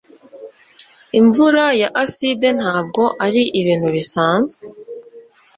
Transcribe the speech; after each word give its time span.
Imvura 1.19 1.65
ya 1.81 1.89
aside 2.03 2.47
ntabwo 2.59 3.03
ari 3.25 3.41
ibintu 3.59 3.87
bisanzwe. 3.95 4.63